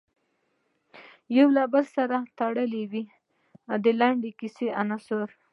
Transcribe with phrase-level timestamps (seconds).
[1.37, 3.03] یو له بل سره تړلې وي
[3.83, 5.27] د لنډې کیسې عناصر.